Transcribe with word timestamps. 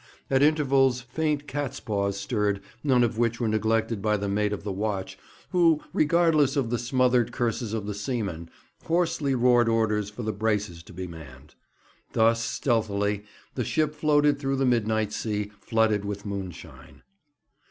At 0.31 0.41
intervals 0.41 1.01
faint 1.01 1.47
catspaws 1.47 2.17
stirred, 2.17 2.59
none 2.83 3.03
of 3.03 3.19
which 3.19 3.39
were 3.39 3.47
neglected 3.47 4.01
by 4.01 4.17
the 4.17 4.27
mate 4.27 4.51
of 4.51 4.63
the 4.63 4.71
watch, 4.71 5.15
who, 5.51 5.79
regardless 5.93 6.55
of 6.55 6.71
the 6.71 6.79
smothered 6.79 7.31
curses 7.31 7.71
of 7.71 7.85
the 7.85 7.93
seamen, 7.93 8.49
hoarsely 8.85 9.35
roared 9.35 9.69
orders 9.69 10.09
for 10.09 10.23
the 10.23 10.33
braces 10.33 10.81
to 10.81 10.91
be 10.93 11.05
manned. 11.05 11.53
Thus, 12.13 12.43
stealthily, 12.43 13.25
the 13.53 13.63
ship 13.63 13.93
floated 13.93 14.39
through 14.39 14.55
the 14.55 14.65
midnight 14.65 15.13
sea, 15.13 15.51
flooded 15.61 16.03
with 16.03 16.25
moonshine. 16.25 17.03